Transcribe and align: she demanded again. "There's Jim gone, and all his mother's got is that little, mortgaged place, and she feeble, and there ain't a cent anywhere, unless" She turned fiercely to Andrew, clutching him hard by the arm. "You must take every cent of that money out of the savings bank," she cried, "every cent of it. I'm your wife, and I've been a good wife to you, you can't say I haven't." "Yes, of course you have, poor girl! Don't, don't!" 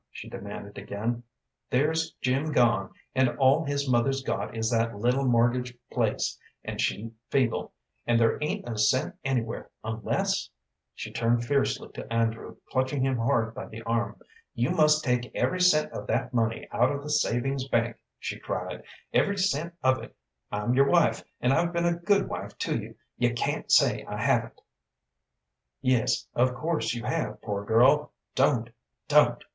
she 0.09 0.27
demanded 0.27 0.79
again. 0.79 1.21
"There's 1.69 2.09
Jim 2.21 2.51
gone, 2.51 2.91
and 3.13 3.37
all 3.37 3.63
his 3.65 3.87
mother's 3.87 4.23
got 4.23 4.57
is 4.57 4.67
that 4.71 4.97
little, 4.97 5.25
mortgaged 5.25 5.77
place, 5.91 6.39
and 6.63 6.81
she 6.81 7.11
feeble, 7.29 7.71
and 8.07 8.19
there 8.19 8.39
ain't 8.41 8.67
a 8.67 8.79
cent 8.79 9.13
anywhere, 9.23 9.69
unless" 9.83 10.49
She 10.95 11.11
turned 11.11 11.45
fiercely 11.45 11.89
to 11.93 12.11
Andrew, 12.11 12.55
clutching 12.71 13.05
him 13.05 13.15
hard 13.17 13.53
by 13.53 13.67
the 13.67 13.83
arm. 13.83 14.19
"You 14.55 14.71
must 14.71 15.03
take 15.03 15.29
every 15.35 15.61
cent 15.61 15.91
of 15.91 16.07
that 16.07 16.33
money 16.33 16.67
out 16.71 16.91
of 16.91 17.03
the 17.03 17.11
savings 17.11 17.67
bank," 17.67 17.95
she 18.17 18.39
cried, 18.39 18.81
"every 19.13 19.37
cent 19.37 19.75
of 19.83 20.01
it. 20.01 20.15
I'm 20.51 20.73
your 20.73 20.89
wife, 20.89 21.23
and 21.41 21.53
I've 21.53 21.73
been 21.73 21.85
a 21.85 21.93
good 21.99 22.27
wife 22.27 22.57
to 22.57 22.75
you, 22.75 22.95
you 23.19 23.35
can't 23.35 23.71
say 23.71 24.03
I 24.05 24.19
haven't." 24.19 24.61
"Yes, 25.79 26.25
of 26.33 26.55
course 26.55 26.95
you 26.95 27.03
have, 27.03 27.39
poor 27.43 27.63
girl! 27.63 28.13
Don't, 28.33 28.71
don't!" 29.07 29.43